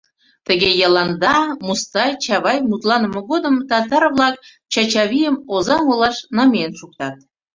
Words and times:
Тыге 0.47 0.69
Йыланда, 0.81 1.37
Мустай, 1.65 2.11
Чавай 2.23 2.57
мутланыме 2.69 3.21
годым 3.29 3.55
татар-влак 3.69 4.35
Чачавийым 4.71 5.35
Озаҥ 5.53 5.83
олаш 5.93 6.17
намиен 6.37 6.73
шуктат. 6.79 7.15